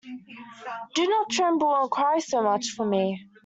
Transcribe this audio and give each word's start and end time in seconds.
Do 0.95 1.05
not 1.05 1.29
tremble 1.29 1.75
and 1.79 1.91
cry 1.91 2.17
so 2.17 2.41
much 2.41 2.69
for 2.69 2.87
me. 2.87 3.23